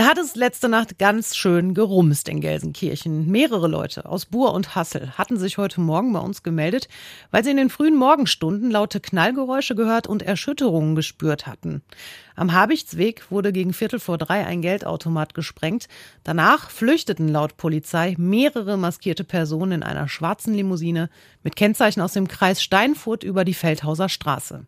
Da 0.00 0.06
hat 0.06 0.16
es 0.16 0.34
letzte 0.34 0.70
Nacht 0.70 0.98
ganz 0.98 1.36
schön 1.36 1.74
gerumst 1.74 2.30
in 2.30 2.40
Gelsenkirchen. 2.40 3.30
Mehrere 3.30 3.68
Leute 3.68 4.06
aus 4.06 4.24
Buhr 4.24 4.54
und 4.54 4.74
Hassel 4.74 5.18
hatten 5.18 5.36
sich 5.36 5.58
heute 5.58 5.82
Morgen 5.82 6.14
bei 6.14 6.20
uns 6.20 6.42
gemeldet, 6.42 6.88
weil 7.30 7.44
sie 7.44 7.50
in 7.50 7.58
den 7.58 7.68
frühen 7.68 7.96
Morgenstunden 7.96 8.70
laute 8.70 8.98
Knallgeräusche 9.00 9.74
gehört 9.74 10.06
und 10.06 10.22
Erschütterungen 10.22 10.94
gespürt 10.94 11.46
hatten. 11.46 11.82
Am 12.34 12.54
Habichtsweg 12.54 13.30
wurde 13.30 13.52
gegen 13.52 13.74
Viertel 13.74 14.00
vor 14.00 14.16
drei 14.16 14.46
ein 14.46 14.62
Geldautomat 14.62 15.34
gesprengt. 15.34 15.86
Danach 16.24 16.70
flüchteten 16.70 17.28
laut 17.28 17.58
Polizei 17.58 18.14
mehrere 18.16 18.78
maskierte 18.78 19.24
Personen 19.24 19.72
in 19.72 19.82
einer 19.82 20.08
schwarzen 20.08 20.54
Limousine 20.54 21.10
mit 21.42 21.56
Kennzeichen 21.56 22.00
aus 22.00 22.14
dem 22.14 22.26
Kreis 22.26 22.62
Steinfurt 22.62 23.22
über 23.22 23.44
die 23.44 23.52
Feldhauser 23.52 24.08
Straße. 24.08 24.64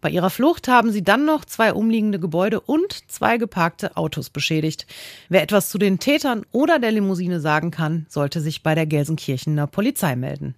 Bei 0.00 0.10
ihrer 0.10 0.30
Flucht 0.30 0.68
haben 0.68 0.90
sie 0.90 1.02
dann 1.02 1.24
noch 1.24 1.44
zwei 1.44 1.72
umliegende 1.72 2.18
Gebäude 2.18 2.60
und 2.60 3.10
zwei 3.10 3.38
geparkte 3.38 3.96
Autos 3.96 4.30
beschädigt. 4.30 4.86
Wer 5.28 5.42
etwas 5.42 5.70
zu 5.70 5.78
den 5.78 5.98
Tätern 5.98 6.44
oder 6.52 6.78
der 6.78 6.92
Limousine 6.92 7.40
sagen 7.40 7.70
kann, 7.70 8.06
sollte 8.08 8.40
sich 8.40 8.62
bei 8.62 8.74
der 8.74 8.86
Gelsenkirchener 8.86 9.66
Polizei 9.66 10.16
melden. 10.16 10.54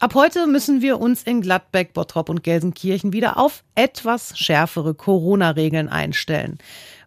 Ab 0.00 0.14
heute 0.14 0.46
müssen 0.46 0.80
wir 0.80 1.00
uns 1.00 1.24
in 1.24 1.40
Gladbeck, 1.40 1.92
Bottrop 1.92 2.28
und 2.28 2.44
Gelsenkirchen 2.44 3.12
wieder 3.12 3.36
auf 3.36 3.64
etwas 3.74 4.38
schärfere 4.38 4.94
Corona-Regeln 4.94 5.88
einstellen. 5.88 6.58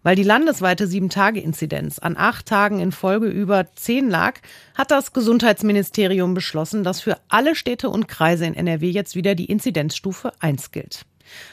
Weil 0.04 0.18
die 0.18 0.24
landesweite 0.24 0.88
Sieben-Tage-Inzidenz 0.88 2.00
an 2.00 2.18
acht 2.18 2.48
Tagen 2.48 2.82
in 2.82 2.92
Folge 2.92 3.28
über 3.28 3.68
zehn 3.76 4.10
lag, 4.10 4.42
hat 4.76 4.92
das 4.92 5.14
Gesundheitsministerium 5.14 6.34
beschlossen, 6.34 6.84
dass 6.84 7.00
für 7.00 7.18
alle 7.30 7.56
Städte 7.56 7.90
und 7.90 8.10
Kreise 8.10 8.46
in 8.46 8.56
NRW 8.56 8.90
jetzt 8.90 9.16
wieder 9.16 9.36
die 9.36 9.46
Inzidenzstufe 9.46 10.34
1 10.42 10.72
gilt. 10.72 11.06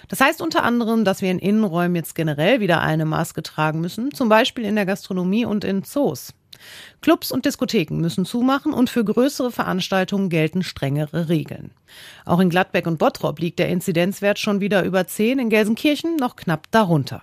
Das 0.09 0.21
heißt 0.21 0.43
unter 0.43 0.65
anderem, 0.65 1.05
dass 1.05 1.23
wir 1.23 1.31
in 1.31 1.39
Innenräumen 1.39 1.95
jetzt 1.95 2.17
generell 2.17 2.59
wieder 2.59 2.81
eine 2.81 3.05
Maske 3.05 3.45
tragen 3.45 3.81
müssen, 3.81 4.13
zum 4.13 4.29
Beispiel 4.29 4.65
in 4.65 4.75
der 4.75 4.87
Gastronomie 4.87 5.45
und 5.45 5.63
in 5.63 5.85
Zoos. 5.85 6.35
Clubs 7.01 7.33
und 7.33 7.45
Diskotheken 7.45 7.97
müssen 8.01 8.25
zumachen 8.25 8.73
und 8.73 8.91
für 8.91 9.05
größere 9.05 9.51
Veranstaltungen 9.51 10.29
gelten 10.29 10.63
strengere 10.63 11.29
Regeln. 11.29 11.71
Auch 12.25 12.41
in 12.41 12.51
Gladbeck 12.51 12.87
und 12.87 12.99
Bottrop 12.99 13.39
liegt 13.39 13.59
der 13.59 13.69
Inzidenzwert 13.69 14.39
schon 14.39 14.61
wieder 14.61 14.85
über 14.85 15.07
10, 15.07 15.39
in 15.39 15.51
Gelsenkirchen 15.51 16.17
noch 16.17 16.37
knapp 16.37 16.71
darunter. 16.71 17.21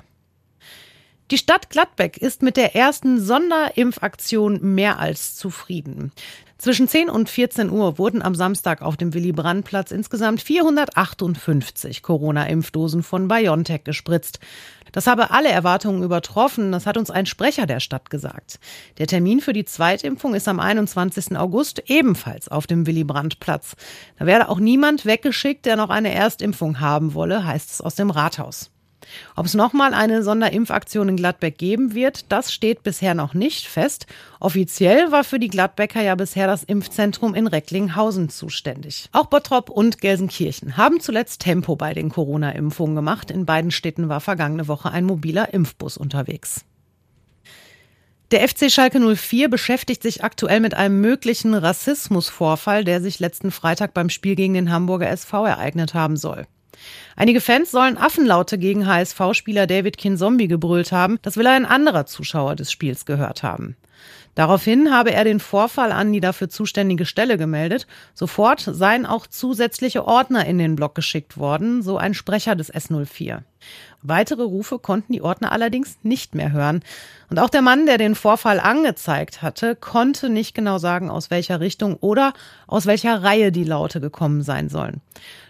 Die 1.32 1.40
Stadt 1.40 1.72
Gladbeck 1.72 2.18
ist 2.18 2.44
mit 2.44 2.56
der 2.56 2.76
ersten 2.76 3.20
Sonderimpfaktion 3.20 4.60
mehr 4.62 5.00
als 5.00 5.36
zufrieden. 5.36 6.12
Zwischen 6.60 6.88
10 6.88 7.10
und 7.10 7.30
14 7.30 7.72
Uhr 7.72 7.98
wurden 7.98 8.22
am 8.22 8.36
Samstag 8.36 8.84
auf 8.84 8.96
dem 8.96 9.16
Willy-Brandt-Platz 9.16 9.90
insgesamt 9.90 10.44
458 10.44 12.04
Corona-Impfdosen 12.04 13.02
von 13.02 13.28
BioNTech 13.28 13.84
gespritzt. 13.84 14.40
Das 14.92 15.08
habe 15.08 15.32
alle 15.32 15.50
Erwartungen 15.50 16.04
übertroffen, 16.04 16.72
das 16.72 16.86
hat 16.86 16.96
uns 16.96 17.10
ein 17.10 17.26
Sprecher 17.26 17.66
der 17.66 17.80
Stadt 17.80 18.12
gesagt. 18.12 18.60
Der 19.00 19.08
Termin 19.08 19.42
für 19.42 19.52
die 19.52 19.66
Zweitimpfung 19.66 20.36
ist 20.36 20.48
am 20.48 20.60
21. 20.60 21.36
August 21.36 21.82
ebenfalls 21.88 22.50
auf 22.50 22.68
dem 22.68 22.86
Willy-Brandt-Platz. 22.86 23.76
Da 24.20 24.28
werde 24.28 24.48
auch 24.48 24.60
niemand 24.60 25.08
weggeschickt, 25.08 25.66
der 25.66 25.76
noch 25.76 25.90
eine 25.90 26.14
Erstimpfung 26.14 26.80
haben 26.80 27.16
wolle, 27.16 27.46
heißt 27.46 27.72
es 27.72 27.82
aus 27.82 27.96
dem 27.96 28.12
Rathaus. 28.12 28.70
Ob 29.36 29.46
es 29.46 29.54
nochmal 29.54 29.94
eine 29.94 30.24
Sonderimpfaktion 30.24 31.10
in 31.10 31.18
Gladbeck 31.18 31.58
geben 31.58 31.94
wird, 31.94 32.32
das 32.32 32.54
steht 32.54 32.84
bisher 32.84 33.14
noch 33.14 33.34
nicht 33.34 33.68
fest. 33.68 34.08
Offiziell 34.40 35.12
war 35.12 35.24
für 35.24 35.40
die 35.40 35.48
Gladbecker 35.48 36.02
ja 36.02 36.16
bisher 36.16 36.48
das 36.48 36.64
Impfzentrum 36.64 37.36
in 37.36 37.48
Recklinghausen 37.48 38.30
zuständig. 38.30 39.10
Auch 39.12 39.28
Bottrop 39.28 39.70
und 39.70 40.00
Gelsenkirchen 40.00 40.78
haben 40.78 41.00
zuletzt 41.00 41.42
Tempo 41.42 41.76
bei 41.76 41.94
den 41.94 42.10
Corona-Impfungen 42.10 42.96
gemacht. 42.96 43.32
In 43.32 43.46
beiden 43.46 43.72
Städten 43.72 44.10
war 44.10 44.22
vergangene 44.22 44.68
Woche 44.68 44.92
ein 44.92 45.06
mobiler 45.06 45.54
Impfbus 45.54 45.98
unterwegs. 45.98 46.66
Der 48.32 48.48
FC 48.48 48.72
Schalke 48.72 49.00
04 49.00 49.50
beschäftigt 49.50 50.02
sich 50.02 50.24
aktuell 50.24 50.60
mit 50.60 50.74
einem 50.74 51.00
möglichen 51.00 51.54
Rassismusvorfall, 51.54 52.84
der 52.84 53.00
sich 53.00 53.20
letzten 53.20 53.52
Freitag 53.52 53.94
beim 53.94 54.10
Spiel 54.10 54.36
gegen 54.36 54.56
den 54.56 54.72
Hamburger 54.72 55.10
SV 55.10 55.46
ereignet 55.46 55.94
haben 55.94 56.18
soll. 56.18 56.48
Einige 57.16 57.42
Fans 57.42 57.72
sollen 57.72 57.98
Affenlaute 57.98 58.58
gegen 58.58 58.88
HSV-Spieler 58.88 59.68
David 59.68 59.98
Kinzombie 59.98 60.48
gebrüllt 60.48 60.92
haben. 60.92 61.18
Das 61.22 61.38
will 61.38 61.48
ein 61.48 61.66
anderer 61.66 62.06
Zuschauer 62.06 62.56
des 62.56 62.72
Spiels 62.72 63.06
gehört 63.06 63.44
haben. 63.44 63.76
Daraufhin 64.36 64.92
habe 64.92 65.14
er 65.14 65.24
den 65.24 65.40
Vorfall 65.40 65.94
an 65.94 66.12
die 66.12 66.20
dafür 66.20 66.50
zuständige 66.50 67.06
Stelle 67.06 67.38
gemeldet. 67.38 67.88
Sofort 68.14 68.60
seien 68.60 69.06
auch 69.06 69.28
zusätzliche 69.28 70.06
Ordner 70.06 70.46
in 70.46 70.58
den 70.58 70.76
Block 70.76 70.94
geschickt 70.94 71.38
worden, 71.38 71.82
so 71.82 71.98
ein 71.98 72.14
Sprecher 72.14 72.56
des 72.56 72.74
S04. 72.74 73.44
Weitere 74.02 74.44
Rufe 74.44 74.78
konnten 74.78 75.14
die 75.14 75.22
Ordner 75.22 75.52
allerdings 75.52 75.98
nicht 76.04 76.36
mehr 76.36 76.52
hören. 76.52 76.84
Und 77.30 77.40
auch 77.40 77.50
der 77.50 77.62
Mann, 77.62 77.86
der 77.86 77.98
den 77.98 78.14
Vorfall 78.14 78.60
angezeigt 78.60 79.42
hatte, 79.42 79.76
konnte 79.76 80.30
nicht 80.30 80.54
genau 80.54 80.78
sagen, 80.78 81.10
aus 81.10 81.32
welcher 81.32 81.62
Richtung 81.62 81.96
oder 81.96 82.34
aus 82.68 82.86
welcher 82.86 83.24
Reihe 83.24 83.52
die 83.52 83.64
Laute 83.64 84.02
gekommen 84.02 84.44
sein 84.44 84.70
sollen. 84.70 85.02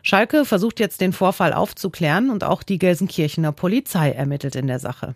Schalke 0.04 0.46
versucht 0.46 0.80
jetzt 0.80 1.02
den 1.02 1.12
Vorfall 1.12 1.54
aufzuklären 1.54 2.30
und 2.30 2.44
auch 2.44 2.64
die 2.64 2.78
Gelsenkirchener 2.78 3.52
Polizei 3.52 4.12
ermittelt 4.12 4.56
in 4.56 4.68
der 4.68 4.80
Sache. 4.80 5.16